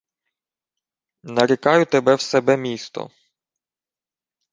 [1.37, 3.09] —Нарікаю тебе в себе місто.